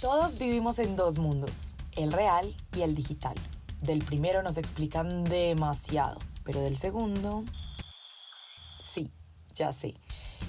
[0.00, 3.34] Todos vivimos en dos mundos, el real y el digital.
[3.80, 7.42] Del primero nos explican demasiado, pero del segundo...
[7.52, 9.10] Sí,
[9.56, 9.94] ya sé.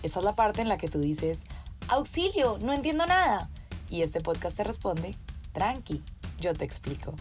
[0.03, 1.45] Esa es la parte en la que tú dices,
[1.87, 3.49] auxilio, no entiendo nada.
[3.89, 5.15] Y este podcast te responde,
[5.51, 6.03] tranqui,
[6.39, 7.15] yo te explico.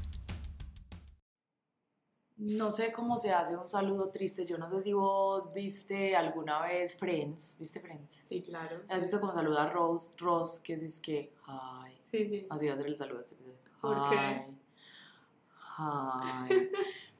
[2.38, 4.46] No sé cómo se hace un saludo triste.
[4.46, 7.56] Yo no sé si vos viste alguna vez Friends.
[7.58, 8.22] ¿Viste Friends?
[8.24, 8.82] Sí, claro.
[8.88, 10.14] ¿Has visto cómo saluda a Rose?
[10.18, 11.98] Ross, que es que, hi.
[12.00, 12.46] Sí, sí.
[12.48, 13.58] Así va a ser el saludo de este episodio.
[13.80, 14.46] ¿Por qué?
[15.78, 16.70] Hi.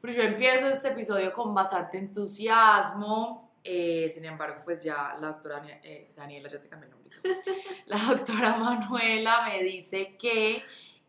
[0.00, 3.50] Pero yo empiezo este episodio con bastante entusiasmo.
[3.64, 7.08] eh, sin embargo, pues ya la doctora eh, Daniela, ya te cambié el nombre.
[7.86, 10.62] La doctora Manuela me dice que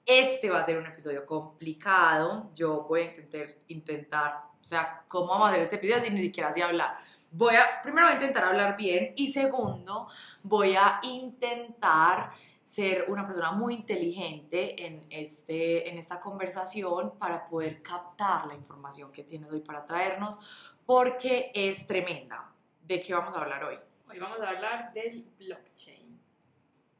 [0.09, 2.49] este va a ser un episodio complicado.
[2.55, 6.21] Yo voy a intentar, intentar, o sea, cómo vamos a hacer este episodio sin ni
[6.21, 6.95] siquiera así hablar.
[7.31, 10.07] Voy a, primero voy a intentar hablar bien y segundo,
[10.41, 12.31] voy a intentar
[12.63, 19.11] ser una persona muy inteligente en, este, en esta conversación para poder captar la información
[19.11, 20.39] que tienes hoy para traernos,
[20.87, 22.51] porque es tremenda.
[22.81, 23.77] ¿De qué vamos a hablar hoy?
[24.09, 25.98] Hoy vamos a hablar del blockchain.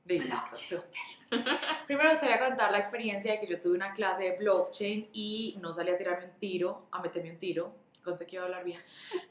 [0.09, 0.81] De Blockchain.
[1.85, 5.55] Primero me gustaría contar la experiencia de que yo tuve una clase de blockchain y
[5.61, 7.75] no salí a tirarme un tiro, a meterme un tiro.
[8.03, 8.81] Conste que iba a hablar bien.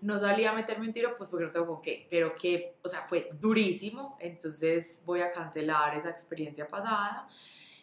[0.02, 2.06] No salí a meterme un tiro, pues porque no tengo con qué.
[2.08, 4.16] Pero que, o sea, fue durísimo.
[4.20, 7.26] Entonces voy a cancelar esa experiencia pasada.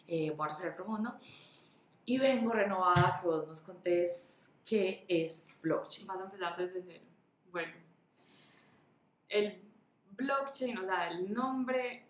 [0.08, 1.18] Eh, voy a respirar profundo.
[2.06, 6.08] Y vengo renovada que vos nos contés qué es blockchain.
[6.08, 7.06] Vas a empezar desde cero.
[7.52, 7.74] Bueno,
[9.28, 9.62] el
[10.12, 12.06] blockchain, o sea, el nombre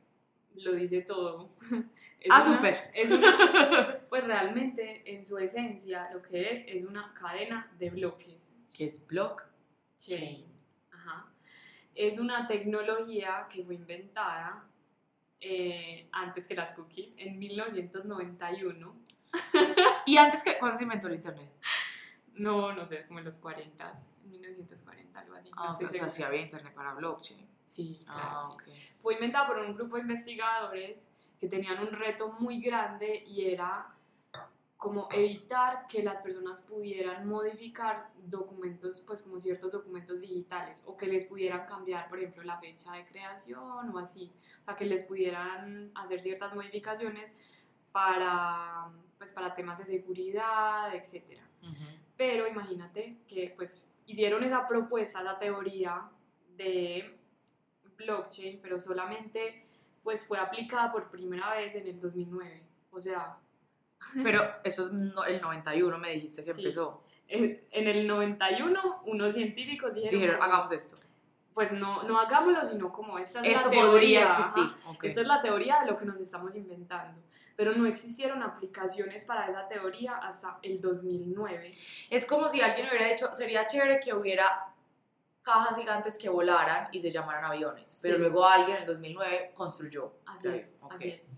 [0.58, 1.50] lo dice todo.
[2.20, 2.76] Es Ah, súper.
[4.10, 8.52] pues realmente, en su esencia, lo que es es una cadena de bloques.
[8.76, 10.44] ¿Qué es blockchain?
[10.92, 11.28] Ajá.
[11.94, 14.66] Es una tecnología que fue inventada
[15.40, 18.96] eh, antes que las cookies, en 1991.
[20.08, 21.52] Y antes que, ¿cuándo se inventó el internet?
[22.34, 25.52] No, no sé, como en los 40, en 1940, algo así.
[25.52, 27.46] no Ah, estoy o sea, sí había internet para blockchain.
[27.66, 28.22] Sí, claro.
[28.24, 28.54] Ah, sí.
[28.54, 28.78] ok.
[29.02, 31.10] Fue inventada por un grupo de investigadores
[31.40, 33.96] que tenían un reto muy grande y era
[34.78, 41.08] como evitar que las personas pudieran modificar documentos, pues como ciertos documentos digitales, o que
[41.08, 45.04] les pudieran cambiar, por ejemplo, la fecha de creación o así, o sea, que les
[45.04, 47.34] pudieran hacer ciertas modificaciones
[47.92, 51.40] para, pues, para temas de seguridad, etc.
[52.16, 56.04] Pero imagínate que pues hicieron esa propuesta, la teoría
[56.56, 57.18] de
[57.98, 59.64] blockchain, pero solamente
[60.04, 62.62] pues fue aplicada por primera vez en el 2009.
[62.92, 63.38] O sea,
[64.24, 66.62] Pero eso es no- el 91, me dijiste que Sí.
[66.62, 67.02] empezó.
[67.28, 70.96] en en el 91 unos científicos dijeron, Dijeron, hagamos esto.
[71.56, 73.90] pues no, no hagámoslo, sino como esta es Eso la teoría.
[73.92, 74.64] podría existir.
[74.90, 75.04] ok.
[75.06, 77.20] Esta es la teoría de lo que nos estamos inventando.
[77.56, 81.72] Pero no existieron aplicaciones para esa teoría hasta el 2009.
[82.12, 84.68] Es como si alguien hubiera dicho, sería chévere que hubiera
[85.46, 88.00] cajas gigantes que volaran y se llamaran aviones.
[88.02, 88.22] Pero Sí.
[88.22, 90.12] luego alguien en el 2009 construyó.
[90.26, 90.94] Así es, ok.
[90.94, 91.34] así es.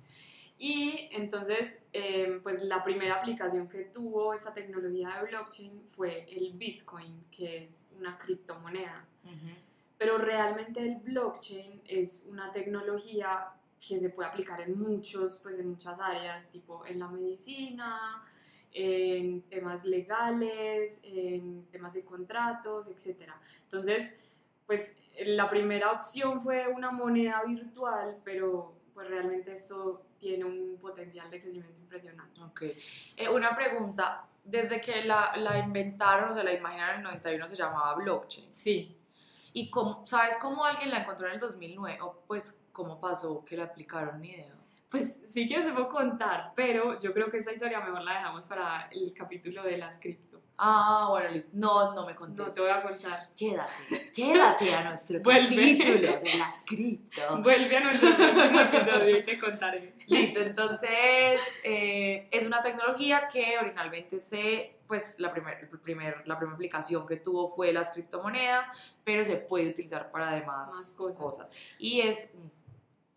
[0.58, 6.54] Y entonces, eh, pues la primera aplicación que tuvo esa tecnología de blockchain fue el
[6.54, 9.06] Bitcoin, que es una criptomoneda.
[9.24, 9.36] Ujú.
[10.00, 15.70] Pero realmente el blockchain es una tecnología que se puede aplicar en muchos, pues en
[15.70, 18.24] muchas áreas, tipo en la medicina,
[18.72, 23.32] en temas legales, en temas de contratos, etc.
[23.64, 24.20] Entonces,
[24.66, 31.30] pues la primera opción fue una moneda virtual, pero pues realmente esto tiene un potencial
[31.30, 32.42] de crecimiento impresionante.
[32.42, 32.62] Ok.
[33.16, 34.28] Eh, una pregunta.
[34.44, 38.52] Desde que la, la inventaron, o se la imaginaron en el 91, se llamaba blockchain.
[38.54, 38.98] Sí,
[39.58, 42.00] ¿Y cómo, sabes cómo alguien la encontró en el 2009?
[42.02, 44.22] O pues, ¿cómo pasó que la aplicaron?
[44.22, 44.54] Ni idea.
[44.90, 48.46] Pues sí que os puedo contar, pero yo creo que esta historia mejor la dejamos
[48.48, 50.42] para el capítulo de las cripto.
[50.58, 51.52] Ah, bueno, listo.
[51.54, 52.48] No, no me contés.
[52.48, 53.30] No te voy a contar.
[53.36, 57.42] Quédate, quédate a nuestro capítulo de las cripto.
[57.44, 59.94] Vuelve a nuestro próximo episodio y te contaré.
[60.08, 66.38] Listo, entonces eh, es una tecnología que originalmente se, pues la primera el primer, la
[66.38, 68.70] primera aplicación que tuvo fue las criptomonedas,
[69.04, 71.52] pero se puede utilizar para demás Más cosas.
[71.78, 72.36] Y es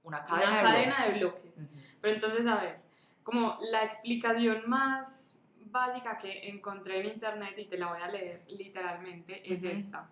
[0.03, 1.13] una cadena, Una de, cadena bloques.
[1.13, 1.59] de bloques.
[1.59, 1.97] Ujú.
[2.01, 2.81] Pero entonces, a ver,
[3.23, 8.43] como la explicación más básica que encontré en internet y te la voy a leer
[8.49, 9.73] literalmente es Ujú.
[9.73, 10.11] esta.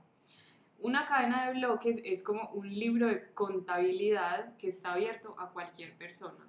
[0.81, 5.96] Una cadena de bloques es como un libro de contabilidad que está abierto a cualquier
[5.96, 6.46] persona.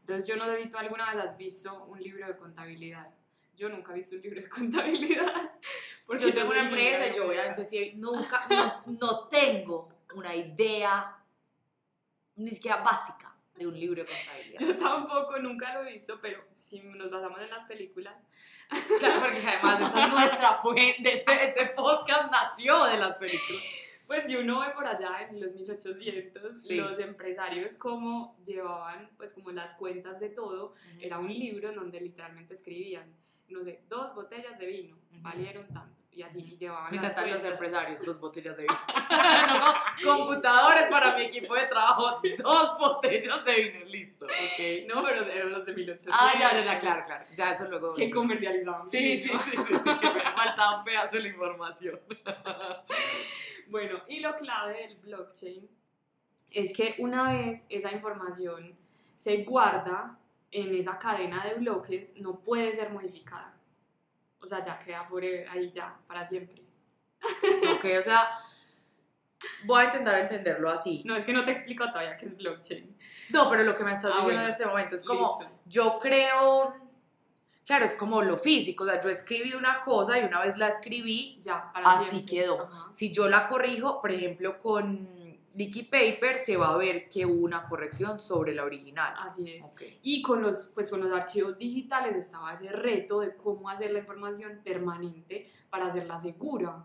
[0.00, 3.08] Entonces yo no sé si tú alguna vez has visto un libro de contabilidad.
[3.56, 5.52] Yo nunca he visto un libro de contabilidad.
[6.06, 11.16] Porque Yo tengo una empresa y yo obviamente nunca, no, no tengo una idea
[12.40, 14.60] ni siquiera básica de un libro de contabilidad.
[14.60, 18.14] Yo tampoco, nunca lo he visto, pero si nos basamos en las películas.
[18.98, 23.62] Claro, porque además esa es nuestra fuente, este, este podcast nació de las películas.
[24.06, 26.74] Pues si uno ve por allá en los 1800, Sí.
[26.76, 32.00] los empresarios como llevaban pues como las cuentas de todo, era un libro en donde
[32.00, 33.14] literalmente escribían,
[33.50, 36.56] no sé, dos botellas de vino, valieron tanto, y así Ujú.
[36.56, 38.74] llevaban Me encantan los empresarios, dos botellas de vino.
[40.04, 44.24] No, computadores para mi equipo de trabajo, dos botellas de vino, listo.
[44.26, 44.86] ok.
[44.88, 46.14] No, pero eran los de 1800.
[46.18, 47.24] Ah, ya, ya, ya, claro, claro.
[47.34, 47.92] Ya eso luego.
[47.94, 48.88] Que comercializaban.
[48.88, 49.90] Sí, sí, sí, sí, sí.
[50.14, 52.00] Me faltaba un pedazo de la información.
[53.68, 55.68] Bueno, y lo clave del blockchain
[56.50, 58.76] es que una vez esa información
[59.16, 60.18] se guarda
[60.52, 63.54] en esa cadena de bloques, no puede ser modificada.
[64.40, 66.62] O sea, ya queda forever, ahí ya, para siempre.
[67.74, 68.26] Ok, o sea,
[69.64, 71.02] voy a intentar entenderlo así.
[71.04, 72.96] No, es que no te explico todavía qué es blockchain.
[73.30, 74.42] No, pero lo que me estás Ah, diciendo bueno.
[74.44, 75.54] en este momento es como, Listo.
[75.66, 76.74] yo creo,
[77.66, 80.68] claro, es como lo físico, o sea, yo escribí una cosa y una vez la
[80.68, 82.36] escribí, Ya, para así siempre.
[82.36, 82.62] quedó.
[82.64, 82.92] Ajá.
[82.92, 85.19] Si yo la corrijo, por ejemplo, con
[85.54, 89.14] Licky Paper, se va a ver que hubo una corrección sobre la original.
[89.18, 89.70] Así es.
[89.72, 89.82] Ok.
[90.02, 93.98] Y con los, pues, con los archivos digitales estaba ese reto de cómo hacer la
[93.98, 96.84] información permanente para hacerla segura.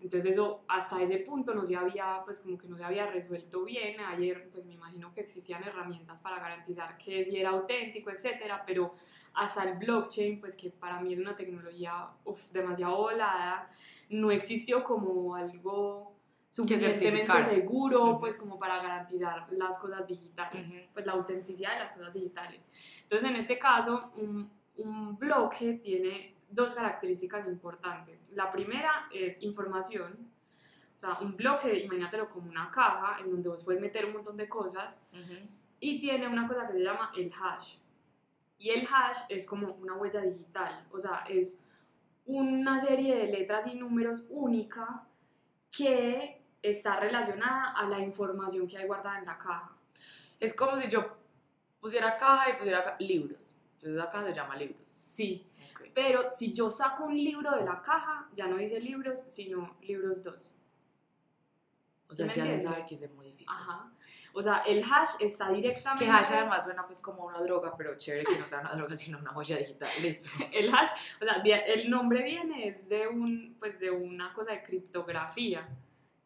[0.00, 3.64] Entonces eso hasta ese punto no se había, pues como que no se había resuelto
[3.64, 4.00] bien.
[4.00, 8.94] Ayer pues me imagino que existían herramientas para garantizar que si era auténtico, etcétera, pero
[9.34, 13.68] hasta el blockchain, pues que para mí es una tecnología uf, demasiado volada,
[14.10, 16.17] no existió como algo
[16.48, 18.20] suficientemente seguro, Ujú.
[18.20, 20.80] pues como para garantizar las cosas digitales, Ujú.
[20.94, 22.68] pues la autenticidad de las cosas digitales.
[23.02, 28.26] Entonces en este caso, un, un bloque tiene dos características importantes.
[28.32, 30.16] La primera es información.
[30.96, 34.36] O sea, un bloque, imagínatelo como una caja en donde vos puedes meter un montón
[34.36, 35.06] de cosas
[35.78, 37.76] y tiene una cosa que se llama el hash.
[38.58, 41.64] Y el hash es como una huella digital, o sea, es
[42.26, 45.06] una serie de letras y números única
[45.70, 49.72] que está relacionada a la información que hay guardada en la caja.
[50.40, 51.16] Es como si yo
[51.80, 53.46] pusiera caja y pusiera ca- libros.
[53.74, 54.80] Entonces la caja se llama libros.
[54.86, 55.88] Sí, Ok.
[55.94, 60.22] pero si yo saco un libro de la caja, ya no dice libros, sino libros
[60.24, 60.54] 2.
[62.10, 62.62] O sea, ¿Sí me ya entiendes?
[62.70, 63.52] sabe que se modifica.
[63.52, 63.90] Ajá.
[64.32, 66.04] O sea, el hash está directamente...
[66.06, 68.96] Que hash además suena pues como una droga, pero chévere que no sea una droga,
[68.96, 69.88] sino una huella digital.
[70.02, 70.28] Listo.
[70.52, 70.90] El hash,
[71.20, 75.68] o sea, el nombre viene es de un, pues de una cosa de criptografía.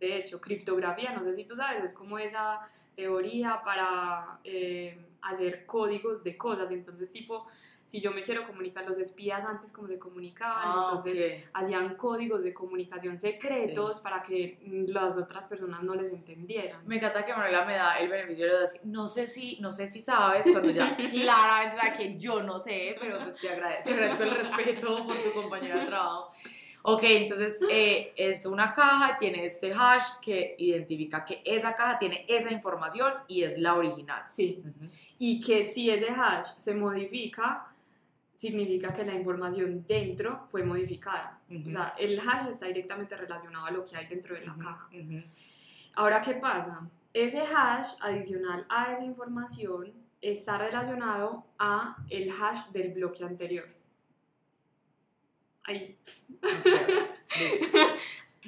[0.03, 2.59] De hecho, criptografía, no sé si tú sabes, es como esa
[2.97, 6.73] teoría para eh, hacer códigos de cosas.
[6.73, 7.47] Entonces, tipo,
[7.85, 12.43] si yo me quiero comunicar, los espías antes como se comunicaban, Ah, entonces hacían códigos
[12.43, 14.59] de comunicación secretos para que
[14.89, 16.85] las otras personas no les entendieran.
[16.85, 18.65] Me encanta que Manuela me da el beneficio de la duda.
[18.67, 22.43] Es que No sé si, no sé si sabes, cuando ya claramente sabe que yo
[22.43, 26.33] no sé, pero pues te agradezco, te agradezco el respeto por tu compañera de trabajo.
[26.85, 32.25] Ok, entonces eh, es una caja, tiene este hash que identifica que esa caja tiene
[32.29, 34.23] esa información y es la original.
[34.27, 34.61] Sí.
[34.61, 34.91] Ujú.
[35.19, 37.69] y que si ese hash se modifica,
[38.35, 41.39] significa que la información dentro fue modificada.
[41.49, 41.69] Ujú.
[41.69, 44.61] O sea, el hash está directamente relacionado a lo que hay dentro de la Ujú,
[44.65, 44.89] caja.
[44.93, 45.23] ujú.
[45.95, 46.81] Ahora, ¿qué pasa?
[47.15, 53.69] Ese hash adicional a esa información está relacionado a el hash del bloque anterior.
[55.65, 55.97] Ahí,
[56.43, 56.67] Ok,
[57.39, 57.79] listo.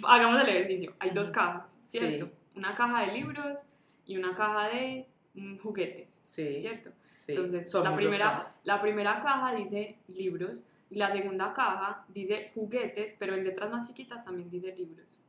[0.09, 0.95] hagamos el ejercicio.
[0.99, 2.27] Hay dos cajas, ¿cierto?
[2.27, 2.33] Sí.
[2.57, 3.61] Una caja de libros
[4.07, 6.91] y una caja de mm, juguetes, Sí, ¿cierto?
[7.13, 7.33] sí.
[7.33, 13.35] Entonces, la primera, la primera caja dice libros y la segunda caja dice juguetes, pero
[13.35, 15.21] en letras más chiquitas también dice libros.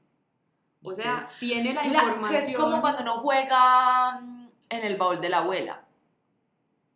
[0.83, 2.29] O sea, tiene la Cla- información.
[2.45, 5.81] que es como cuando uno juega mm, en el baúl de la abuela.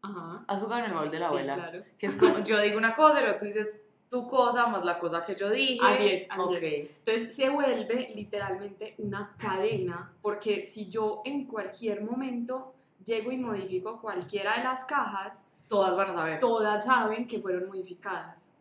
[0.02, 0.44] Ajá.
[0.48, 1.56] ¿Has jugado en el baúl de la Sí, abuela?
[1.56, 1.84] claro.
[1.98, 4.98] Que es como, yo digo una cosa y luego tú dices tu cosa más la
[5.00, 5.80] cosa que yo dije.
[5.84, 6.92] Así es, así es.
[6.98, 12.74] Entonces se vuelve literalmente una cadena, porque si yo en cualquier momento
[13.04, 16.40] llego y modifico cualquiera de las cajas, Todas van a saber.
[16.40, 18.52] todas saben que fueron modificadas.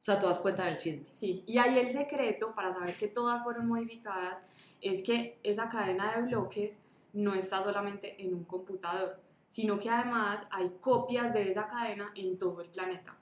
[0.00, 1.06] O sea, todas cuentan el chisme.
[1.08, 4.44] Sí, y ahí el secreto para saber que todas fueron modificadas
[4.82, 10.46] es que esa cadena de bloques no está solamente en un computador, sino que además
[10.50, 13.16] hay copias de esa cadena en todo el planeta.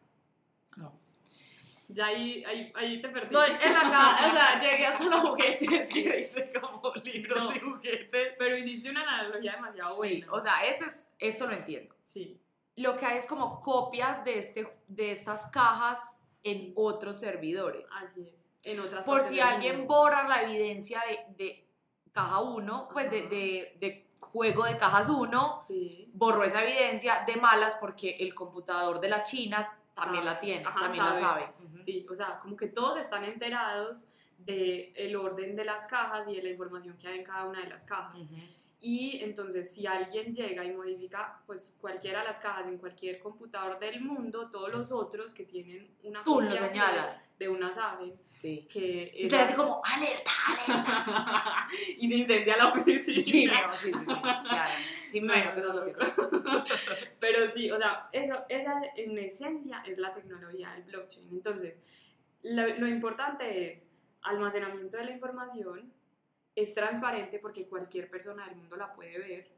[1.95, 3.35] Ya ahí, ahí, ahí te perdí.
[3.35, 7.55] No, en la casa, o sea, llegué hasta los juguetes y dice como libros No.
[7.55, 8.35] y juguetes.
[8.39, 10.33] Pero hiciste una analogía demasiado Sí, buena.
[10.33, 11.95] o sea, eso, es, eso lo entiendo.
[12.05, 12.41] sí,
[12.77, 17.85] Lo que hay es como copias de, este, de estas cajas en otros servidores.
[18.03, 18.51] así es.
[18.65, 21.69] En otras Por si alguien borra la evidencia de, de
[22.13, 26.09] caja 1, pues de, de, de juego de cajas 1 Sí.
[26.15, 30.35] borró esa evidencia de malas porque el computador de la China también Sabe.
[30.35, 31.21] la tiene, Ajá, también la sabe.
[31.47, 31.67] sabe.
[31.67, 31.81] Ujú.
[31.83, 34.05] Sí, o sea, como que todos están enterados
[34.39, 37.61] del el orden de las cajas y de la información que hay en cada una
[37.61, 38.19] de las cajas.
[38.19, 38.35] Ujú.
[38.85, 43.79] Y entonces si alguien llega y modifica pues cualquiera de las cajas en cualquier computador
[43.79, 47.17] del mundo, todos los otros que tienen una Tú lo señalas.
[47.39, 48.67] de una saben Sí.
[48.69, 50.31] que Y se hace como, alerta,
[50.67, 51.67] alerta.
[51.99, 52.99] y se incendia la oficina.
[53.01, 54.71] Sí, sí, sí, sí, claro.
[55.13, 56.65] Sí, me imagino que eso es lo que
[57.21, 61.29] Pero sí, o sea, eso, esa en esencia es la tecnología del blockchain.
[61.31, 61.83] Entonces,
[62.43, 65.93] lo, lo importante es almacenamiento de la información,
[66.55, 69.51] es transparente porque cualquier persona del mundo la puede ver.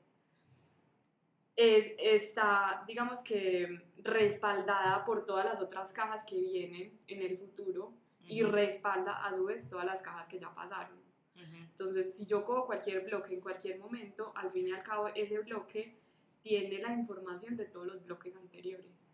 [1.54, 7.92] Es, está, digamos que, respaldada por todas las otras cajas que vienen en el futuro
[8.25, 11.03] y respalda a su vez todas las cajas que ya pasaron.
[11.34, 11.56] Ujú.
[11.70, 15.38] Entonces, si yo cojo cualquier bloque en cualquier momento, al fin y al cabo ese
[15.40, 15.96] bloque
[16.42, 19.10] tiene la información de todos los bloques anteriores.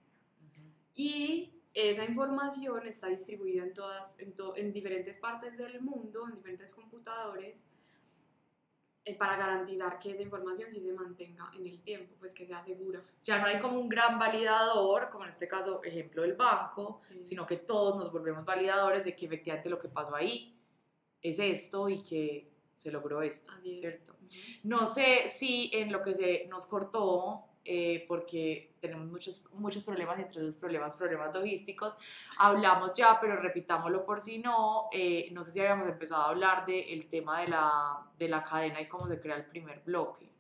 [0.94, 6.34] Y esa información está distribuida en, todas, en, to- en diferentes partes del mundo, en
[6.34, 7.64] diferentes computadores,
[9.04, 12.62] eh, para garantizar que esa información sí se mantenga en el tiempo, pues que sea
[12.62, 13.00] segura.
[13.24, 17.24] Ya no hay como un gran validador, como en este caso, ejemplo del banco, Sí.
[17.24, 20.59] sino que todos nos volvemos validadores de que efectivamente lo que pasó ahí
[21.22, 24.00] es esto y que se logró esto, Así es.
[24.62, 30.18] No sé si en lo que se nos cortó, eh, porque tenemos muchos, muchos problemas,
[30.18, 31.98] entre esos problemas, problemas logísticos,
[32.38, 36.64] hablamos ya, pero repitámoslo por si no, eh, no sé si habíamos empezado a hablar
[36.64, 40.32] del tema de la, de la cadena y cómo se crea el primer bloque.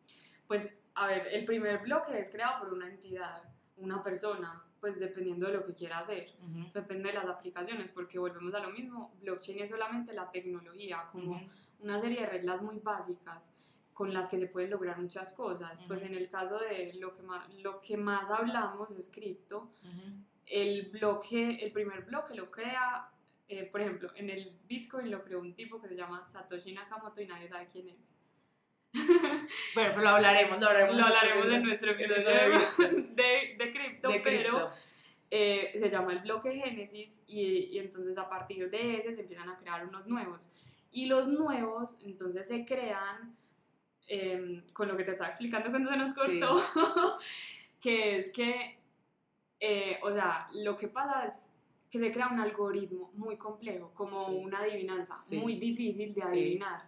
[0.46, 3.42] Pues, a ver, el primer bloque es creado por una entidad,
[3.80, 6.30] una persona, pues dependiendo de lo que quiera hacer.
[6.66, 11.08] Eso depende de las aplicaciones, porque volvemos a lo mismo, blockchain es solamente la tecnología,
[11.12, 11.46] como Ujú.
[11.80, 13.54] una serie de reglas muy básicas
[13.92, 15.82] con las que se pueden lograr muchas cosas.
[15.86, 16.12] Pues Ujú.
[16.12, 19.70] en el caso de lo que más, lo que más hablamos es cripto,
[20.46, 23.10] el bloque, el primer bloque lo crea,
[23.48, 27.20] eh, por ejemplo, en el Bitcoin lo creó un tipo que se llama Satoshi Nakamoto
[27.20, 28.14] y nadie sabe quién es.
[29.74, 30.96] Bueno, pero lo hablaremos, lo hablaremos.
[30.96, 32.60] Lo hablaremos en nuestro episodio
[33.14, 34.70] de, de, cripto, de pero cripto.
[35.30, 37.42] eh, se llama el bloque Génesis y,
[37.72, 40.50] y entonces a partir de ese se empiezan a crear unos nuevos.
[40.92, 43.36] Y los nuevos entonces se crean
[44.08, 46.40] em, con lo que te estaba explicando cuando se nos Sí.
[46.40, 46.62] cortó,
[47.80, 48.78] que es que,
[49.60, 51.52] eh, o sea, lo que pasa es
[51.90, 54.34] que se crea un algoritmo muy complejo, como Sí.
[54.36, 55.36] una adivinanza, Sí.
[55.38, 56.82] muy difícil de adivinar.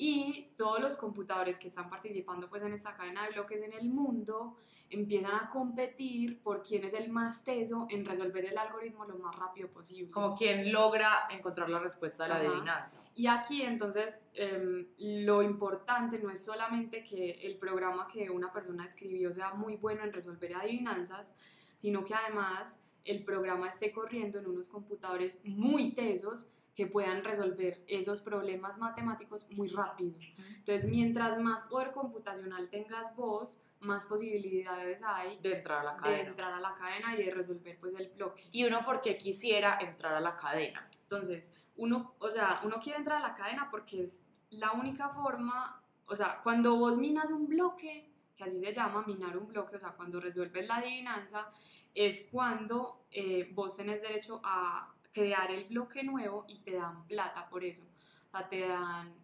[0.00, 3.88] Y todos los computadores que están participando pues en esta cadena de bloques en el
[3.88, 4.56] mundo
[4.88, 9.34] empiezan a competir por quién es el más teso en resolver el algoritmo lo más
[9.34, 10.12] rápido posible.
[10.12, 12.46] Como quien logra encontrar la respuesta de la Ajá.
[12.46, 12.96] adivinanza.
[13.16, 18.86] Y aquí entonces em, lo importante no es solamente que el programa que una persona
[18.86, 21.34] escribió sea muy bueno en resolver adivinanzas,
[21.74, 27.82] sino que además el programa esté corriendo en unos computadores muy tesos que puedan resolver
[27.88, 30.14] esos problemas matemáticos muy rápido.
[30.58, 36.00] Entonces, mientras más poder computacional tengas vos, más posibilidades hay De entrar a la de
[36.02, 36.28] cadena.
[36.28, 38.44] entrar a la cadena y de resolver pues el bloque.
[38.52, 40.88] Y uno porque quisiera entrar a la cadena.
[41.02, 45.82] Entonces, uno, o sea, uno quiere entrar a la cadena porque es la única forma,
[46.06, 49.80] o sea, cuando vos minas un bloque, que así se llama, minar un bloque, o
[49.80, 51.48] sea, cuando resuelves la adivinanza,
[51.92, 57.48] es cuando eh, vos tenés derecho a crear el bloque nuevo y te dan plata
[57.48, 57.84] por eso.
[58.28, 59.14] O sea, te dan...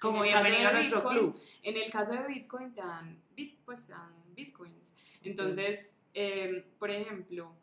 [0.00, 1.40] Como bienvenido a nuestro Bitcoin, club.
[1.62, 4.96] En el caso de Bitcoin te dan, bit, pues, te dan bitcoins.
[5.22, 7.54] Entonces, eh, por ejemplo,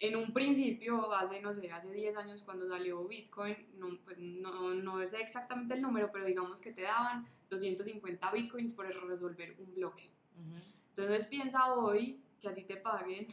[0.00, 4.74] en un principio, hace, no sé, hace 10 años cuando salió Bitcoin, no, pues no,
[4.74, 9.74] no sé exactamente el número, pero digamos que te daban 250 Bitcoins por resolver un
[9.74, 10.10] bloque.
[10.36, 10.56] Ujú.
[10.96, 13.28] Entonces piensa hoy que a ti te paguen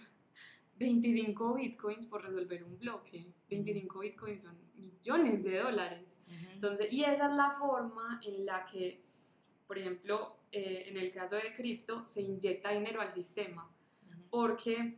[0.79, 3.25] 25 Bitcoins por resolver un bloque.
[3.49, 6.19] 25 Bitcoins son millones de dólares.
[6.27, 6.51] Ujú.
[6.53, 9.01] Entonces, y esa es la forma en la que,
[9.67, 13.69] por ejemplo, eh, en el caso de cripto, se inyecta dinero al sistema
[14.07, 14.21] Ujú.
[14.29, 14.97] porque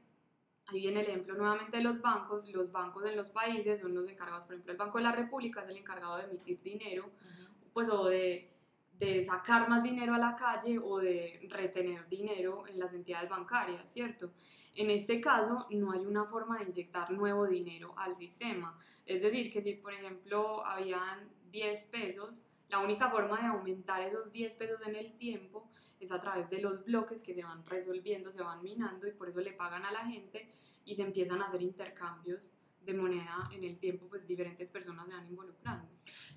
[0.68, 2.48] ahí viene el ejemplo nuevamente de los bancos.
[2.50, 5.62] Los bancos en los países son los encargados, por ejemplo, el Banco de la República
[5.64, 7.54] es el encargado de emitir dinero, Ujú.
[7.74, 8.50] pues o de,
[9.00, 13.90] de sacar más dinero a la calle o de retener dinero en las entidades bancarias,
[13.90, 14.34] ¿cierto?
[14.76, 18.78] En este caso no hay una forma de inyectar nuevo dinero al sistema.
[19.06, 24.32] Es decir, que si por ejemplo habían 10 pesos, la única forma de aumentar esos
[24.32, 28.32] 10 pesos en el tiempo es a través de los bloques que se van resolviendo,
[28.32, 30.52] se van minando y por eso le pagan a la gente
[30.86, 32.59] y se empiezan a hacer intercambios
[32.92, 35.88] de moneda en el tiempo, pues diferentes personas se van involucrando.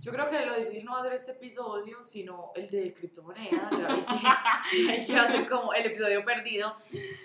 [0.00, 3.70] Yo creo que lo difícil no va a ser este episodio, sino el de criptomonedas.
[3.70, 6.76] Ya hay que, hacer como el episodio perdido.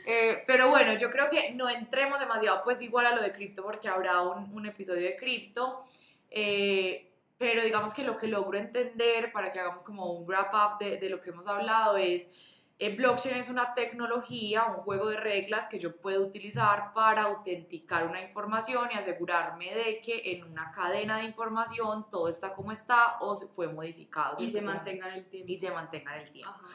[0.06, 3.64] Eh, pero bueno, yo creo que no entremos demasiado, pues igual a lo de cripto,
[3.64, 5.82] porque habrá un, un episodio de cripto.
[6.30, 10.80] Eh, pero digamos que lo que logro entender para que hagamos como un wrap up
[10.80, 12.32] de, de lo que hemos hablado es
[12.80, 18.06] el blockchain es una tecnología, un juego de reglas que yo puedo utilizar para autenticar
[18.06, 23.18] una información y asegurarme de que en una cadena de información todo está como está
[23.20, 24.40] o se fue modificado.
[24.42, 25.52] Y se mantenga en el tiempo.
[25.52, 26.54] Y se mantenga en el tiempo.
[26.54, 26.68] Ajá.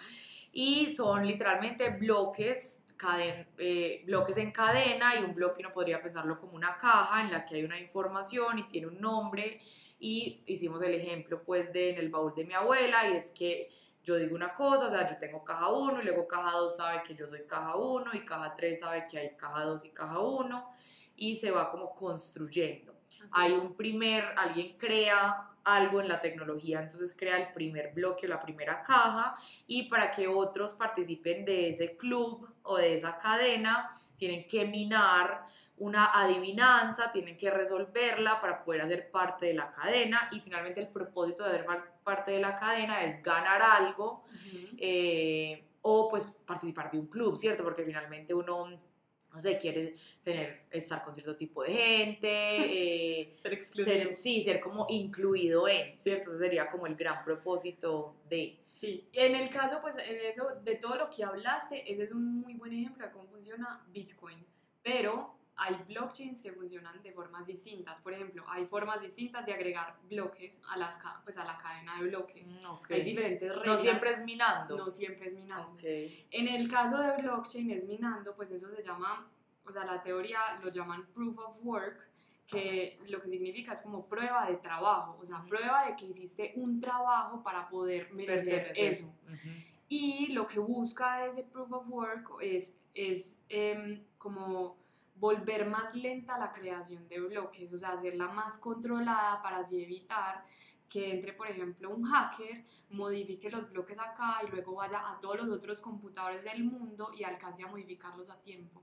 [0.52, 6.37] Y son literalmente bloques, caden- eh, bloques en cadena y un bloque uno podría pensarlo
[6.37, 9.61] como una caja en la que hay una información y tiene un nombre
[10.00, 13.71] y hicimos el ejemplo pues de en el baúl de mi abuela y es que
[14.04, 17.02] yo digo una cosa, o sea, yo tengo caja 1 y luego caja 2 sabe
[17.04, 20.18] que yo soy caja 1 y caja 3 sabe que hay caja 2 y caja
[20.21, 20.71] 1
[21.16, 22.92] y se va como construyendo.
[23.25, 23.59] Así Hay es.
[23.61, 28.40] un primer, alguien crea algo en la tecnología, entonces crea el primer bloque o la
[28.40, 29.37] primera caja
[29.68, 35.47] y para que otros participen de ese club o de esa cadena, tienen que minar
[35.78, 40.88] una adivinanza, tienen que resolverla para poder hacer parte de la cadena y finalmente el
[40.88, 44.76] propósito de par- parte de la cadena es ganar algo Ujú.
[44.78, 47.64] eh, o pues participar de un club, ¿cierto?
[47.64, 52.28] Porque finalmente uno, no sé, quiere tener, estar con cierto tipo de gente,
[53.21, 56.30] eh, Ser ser, sí, ser como incluido en, ¿cierto?
[56.30, 58.59] Eso sería como el gran propósito de...
[58.71, 62.40] Sí, en el caso, pues, en eso, de todo lo que hablaste, ese es un
[62.40, 64.44] muy buen ejemplo de cómo funciona Bitcoin.
[64.82, 68.00] Pero hay blockchains que funcionan de formas distintas.
[68.00, 72.09] Por ejemplo, hay formas distintas de agregar bloques a, las, pues, a la cadena de
[72.09, 72.52] bloques.
[72.54, 72.90] Mm, ok.
[72.90, 73.66] Hay diferentes reglas.
[73.66, 74.76] No siempre es minando.
[74.76, 75.69] No siempre es minando.
[75.75, 75.85] Ok.
[76.31, 79.28] En el caso de blockchain es minando, pues eso se llama,
[79.64, 82.09] o sea, la teoría lo llaman proof of work,
[82.49, 86.52] que lo que significa es como prueba de trabajo, o sea, prueba de que hiciste
[86.57, 88.92] un trabajo para poder merecer Pertenecer.
[88.92, 89.07] eso.
[89.07, 89.49] Ujú.
[89.88, 94.82] Y lo que busca ese proof of work es, es em, como
[95.23, 100.45] volver más lenta la creación de bloques, o sea, hacerla más controlada para así evitar
[100.89, 105.37] que entre, por ejemplo, un hacker, modifique los bloques acá y luego vaya a todos
[105.37, 108.82] los otros computadores del mundo y alcance a modificarlos a tiempo.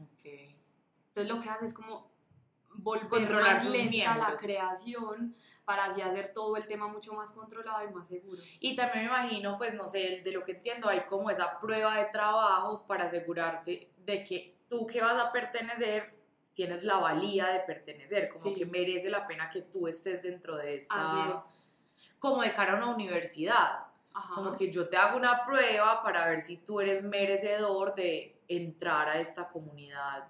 [0.00, 0.26] Ok.
[1.08, 2.08] Entonces lo que hace es como
[2.76, 4.40] volver Controlar más lenta la miembros.
[4.40, 8.40] creación para así hacer todo el tema mucho más controlado y más seguro.
[8.60, 11.96] Y también me imagino, pues no sé, de lo que entiendo, hay como esa prueba
[11.96, 16.18] de trabajo para asegurarse de que tú que vas a pertenecer
[16.54, 18.54] tienes la valía de pertenecer, como Sí.
[18.54, 21.32] que merece la pena que tú estés dentro de esta...
[21.34, 21.56] Es.
[22.18, 24.34] Como de cara a una universidad, Ajá.
[24.34, 29.08] como que yo te hago una prueba para ver si tú eres merecedor de entrar
[29.08, 30.28] a esta comunidad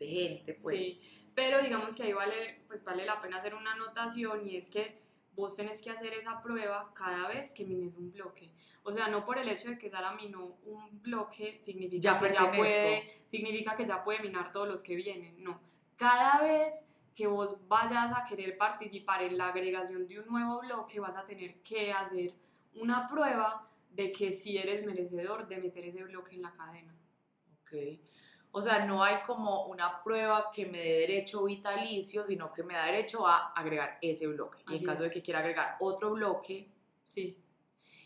[0.00, 0.76] de gente, pues.
[0.76, 4.70] Sí, pero digamos que ahí vale, pues vale la pena hacer una anotación y es
[4.70, 5.00] que
[5.40, 8.52] vos tenés que hacer esa prueba cada vez que mines un bloque.
[8.82, 12.32] O sea, no por el hecho de que Sara minó un bloque significa Ya que
[12.32, 15.42] ya puede, significa que ya puede minar todos los que vienen.
[15.42, 15.60] No,
[15.96, 21.00] cada vez que vos vayas a querer participar en la agregación de un nuevo bloque,
[21.00, 22.34] vas a tener que hacer
[22.74, 26.94] una prueba de que sí eres merecedor de meter ese bloque en la cadena.
[27.62, 27.72] Ok.
[28.52, 32.74] O sea, no hay como una prueba que me dé derecho vitalicio, sino que me
[32.74, 34.58] da derecho a agregar ese bloque.
[34.68, 35.10] Y Así en caso es.
[35.10, 36.68] de que quiera agregar otro bloque,
[37.10, 37.36] Sí.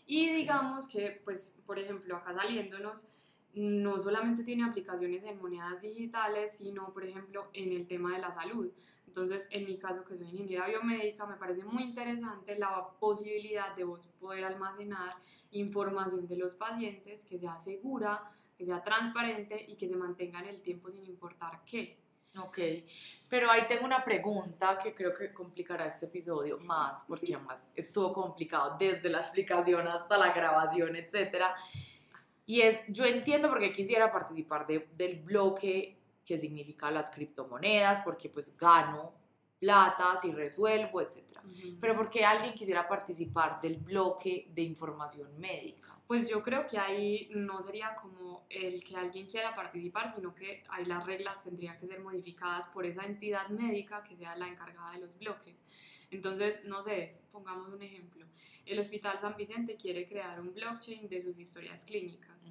[0.06, 3.06] Y digamos que, pues, por ejemplo, acá saliéndonos,
[3.54, 8.32] no solamente tiene aplicaciones en monedas digitales, sino, por ejemplo, en el tema de la
[8.32, 8.70] salud.
[9.06, 13.84] Entonces, en mi caso, que soy ingeniera biomédica, me parece muy interesante la posibilidad de
[13.84, 15.14] vos poder almacenar
[15.52, 18.22] información de los pacientes que sea segura,
[18.56, 21.98] que sea transparente y que se mantenga en el tiempo sin importar qué.
[22.36, 22.58] Ok,
[23.30, 28.12] pero ahí tengo una pregunta que creo que complicará este episodio más, porque además estuvo
[28.12, 31.44] complicado desde la explicación hasta la grabación, etc.
[32.44, 38.28] Y es, yo entiendo porque quisiera participar de- del bloque que significa las criptomonedas, porque
[38.28, 39.12] pues gano
[39.60, 41.22] plata si resuelvo, etc.
[41.80, 45.93] Pero porque alguien quisiera participar del bloque de información médica.
[46.06, 50.62] Pues yo creo que ahí no sería como el que alguien quiera participar, sino que
[50.68, 54.92] ahí las reglas tendrían que ser modificadas por esa entidad médica que sea la encargada
[54.92, 55.64] de los bloques.
[56.10, 58.26] Entonces, no sé, pongamos un ejemplo.
[58.66, 62.50] El Hospital San Vicente quiere crear un blockchain de sus historias clínicas.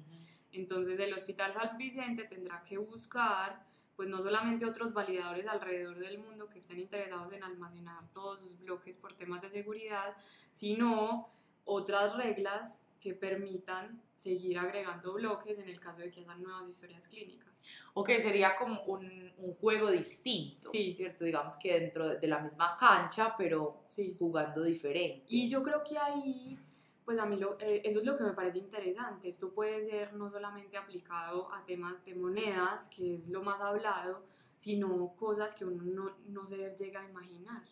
[0.52, 3.64] Entonces, el Hospital San Vicente tendrá que buscar,
[3.96, 8.58] pues no solamente otros validadores alrededor del mundo que estén interesados en almacenar todos sus
[8.58, 10.16] bloques por temas de seguridad,
[10.50, 11.28] sino
[11.64, 17.06] otras reglas que permitan seguir agregando bloques en el caso de que hayan nuevas historias
[17.06, 17.52] clínicas.
[17.92, 20.94] O que sería como un, un juego distinto, Sí.
[20.94, 21.26] ¿cierto?
[21.26, 24.16] Digamos que dentro de, de la misma cancha, pero Sí.
[24.18, 25.26] jugando diferente.
[25.28, 26.58] Y yo creo que ahí,
[27.04, 29.28] pues a mí lo, eh, eso es lo que me parece interesante.
[29.28, 34.24] Esto puede ser no solamente aplicado a temas de monedas, que es lo más hablado,
[34.56, 37.62] sino cosas que uno no, no se llega a imaginar.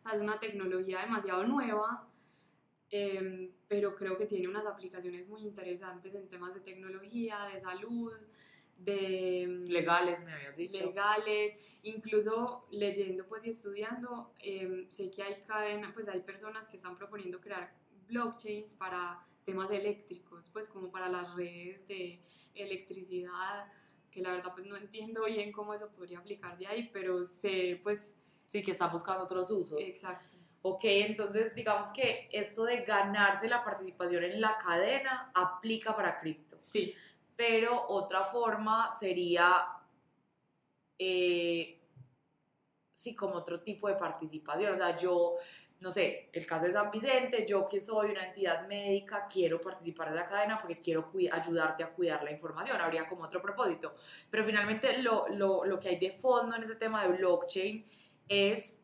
[0.00, 2.06] O sea, es una tecnología demasiado nueva,
[2.92, 8.12] em, pero creo que tiene unas aplicaciones muy interesantes en temas de tecnología, de salud,
[8.76, 10.86] de em, Legales, me habías dicho.
[10.86, 16.76] legales, incluso leyendo pues y estudiando, em, sé que hay cadena, pues hay personas que
[16.76, 17.74] están proponiendo crear
[18.08, 22.22] blockchains para temas eléctricos, pues como para las redes de
[22.54, 23.72] electricidad,
[24.10, 28.18] que la verdad pues no entiendo bien cómo eso podría aplicarse ahí, pero sé pues
[28.44, 29.80] Sí, que está buscando otros usos.
[29.80, 30.36] exacto.
[30.64, 36.56] Ok, entonces digamos que esto de ganarse la participación en la cadena aplica para cripto.
[36.58, 36.94] Sí,
[37.34, 39.66] Pero otra forma sería,
[40.98, 41.80] eh,
[42.92, 44.74] sí, como otro tipo de participación.
[44.74, 45.34] O sea, yo,
[45.80, 50.10] no sé, el caso de San Vicente, yo que soy una entidad médica, quiero participar
[50.10, 52.80] de la cadena porque quiero ayudarte a cuidar la información.
[52.80, 53.96] Habría como otro propósito.
[54.30, 57.84] Pero finalmente lo, lo, lo que hay de fondo en ese tema de blockchain
[58.28, 58.81] es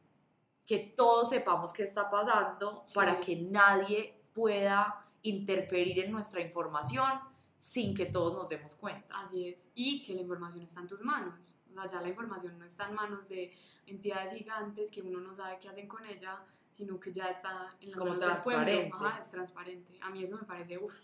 [0.68, 2.94] que todos sepamos qué está pasando Sí.
[2.94, 7.10] para que nadie pueda interferir en nuestra información
[7.58, 9.18] sin que todos nos demos cuenta.
[9.18, 9.72] así es.
[9.74, 11.56] Y que la información está en tus manos.
[11.70, 13.52] O sea, ya la información no está en manos de
[13.86, 17.86] entidades gigantes que uno no sabe qué hacen con ella, sino que ya está en
[17.88, 18.64] las como manos del pueblo.
[18.64, 18.96] transparente.
[18.96, 19.98] Ajá, es transparente.
[20.02, 20.94] A mí eso me parece, uff,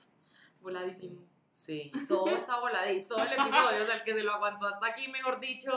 [0.61, 1.21] voladísimo.
[1.49, 4.87] Sí, todo está voladito, todo el episodio, o sea, el que se lo aguantó hasta
[4.89, 5.73] aquí, mejor dicho,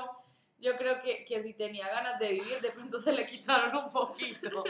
[0.59, 3.89] yo creo que, que si tenía ganas de vivir, de pronto se le quitaron un
[3.89, 4.63] poquito.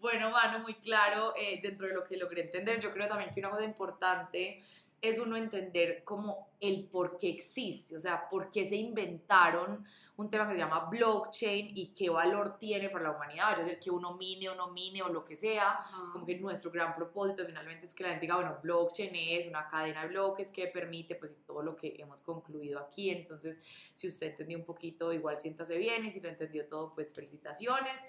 [0.00, 3.40] Bueno, Manu, muy claro, eh, dentro de lo que logré entender, yo creo también que
[3.40, 4.62] una cosa importante
[5.02, 9.84] es uno entender como el por qué existe, o sea, por qué se inventaron
[10.16, 13.78] un tema que se llama blockchain y qué valor tiene para la humanidad, es decir,
[13.78, 16.10] que uno mine o no mine o lo que sea, Ajá.
[16.12, 19.68] como que nuestro gran propósito finalmente es que la gente diga, bueno, blockchain es una
[19.70, 23.62] cadena de bloques que permite pues todo lo que hemos concluido aquí, entonces
[23.94, 28.02] si usted entendió un poquito, igual siéntase bien y si lo entendió todo, pues felicitaciones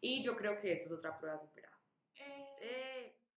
[0.00, 1.73] y yo creo que esto es otra prueba superada.